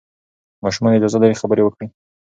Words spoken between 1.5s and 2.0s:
وکړي.